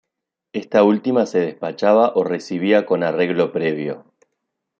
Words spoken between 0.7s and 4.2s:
última se despachaba o recibía con arreglo previo.